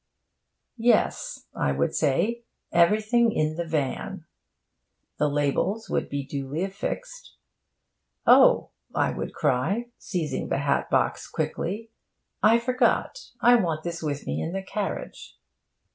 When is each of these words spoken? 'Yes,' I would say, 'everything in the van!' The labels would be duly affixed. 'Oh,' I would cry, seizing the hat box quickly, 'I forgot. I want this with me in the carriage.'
'Yes,' 0.77 1.45
I 1.55 1.73
would 1.73 1.93
say, 1.93 2.43
'everything 2.71 3.31
in 3.31 3.55
the 3.55 3.67
van!' 3.67 4.25
The 5.19 5.29
labels 5.29 5.91
would 5.91 6.09
be 6.09 6.25
duly 6.25 6.63
affixed. 6.63 7.35
'Oh,' 8.25 8.71
I 8.95 9.11
would 9.11 9.35
cry, 9.35 9.91
seizing 9.99 10.49
the 10.49 10.57
hat 10.57 10.89
box 10.89 11.27
quickly, 11.29 11.91
'I 12.41 12.57
forgot. 12.57 13.29
I 13.41 13.53
want 13.57 13.83
this 13.83 14.01
with 14.01 14.25
me 14.25 14.41
in 14.41 14.53
the 14.53 14.63
carriage.' 14.63 15.37